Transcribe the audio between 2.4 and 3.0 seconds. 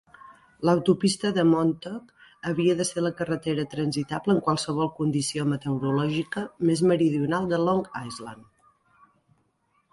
havia de